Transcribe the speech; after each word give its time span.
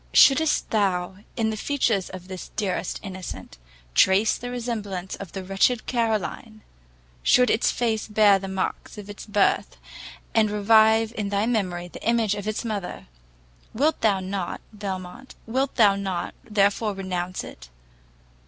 Should'st 0.15 0.71
thou, 0.71 1.17
in 1.37 1.51
the 1.51 1.55
features 1.55 2.09
of 2.09 2.27
this 2.27 2.49
deserted 2.55 2.99
innocent, 3.03 3.59
trace 3.93 4.35
the 4.35 4.49
resemblance 4.49 5.15
of 5.17 5.33
the 5.33 5.43
wretched 5.43 5.85
Caroline, 5.85 6.61
should 7.21 7.51
its 7.51 7.69
face 7.69 8.07
bear 8.07 8.39
the 8.39 8.47
marks 8.47 8.97
of 8.97 9.11
its 9.11 9.27
birth, 9.27 9.77
and 10.33 10.49
revive 10.49 11.13
in 11.15 11.29
thy 11.29 11.45
memory 11.45 11.87
the 11.87 12.01
image 12.03 12.33
of 12.33 12.47
its 12.47 12.65
mother, 12.65 13.05
wilt 13.75 14.01
thou 14.01 14.19
not, 14.19 14.59
Belmont, 14.73 15.35
wilt 15.45 15.75
thou 15.75 15.95
not 15.95 16.33
therefore 16.45 16.95
renounce 16.95 17.43
it? 17.43 17.69